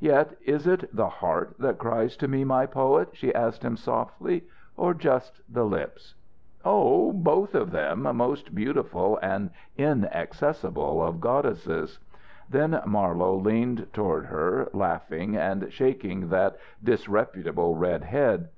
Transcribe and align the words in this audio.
"Yet 0.00 0.34
is 0.46 0.66
it 0.66 0.88
the 0.96 1.10
heart 1.10 1.58
that 1.58 1.76
cries 1.76 2.16
to 2.16 2.26
me, 2.26 2.42
my 2.42 2.64
poet?" 2.64 3.10
she 3.12 3.34
asked 3.34 3.62
him, 3.62 3.76
softly, 3.76 4.44
"or 4.78 4.94
just 4.94 5.42
the 5.46 5.64
lips?" 5.64 6.14
"Oh, 6.64 7.12
both 7.12 7.54
of 7.54 7.70
them, 7.70 8.04
most 8.16 8.54
beautiful 8.54 9.18
and 9.20 9.50
inaccessible 9.76 11.02
of 11.02 11.20
goddesses." 11.20 11.98
Then 12.48 12.80
Marlowe 12.86 13.36
leaned 13.36 13.88
toward 13.92 14.24
her, 14.24 14.70
laughing 14.72 15.36
and 15.36 15.70
shaking 15.70 16.30
that 16.30 16.56
disreputable 16.82 17.76
red 17.76 18.04
head. 18.04 18.48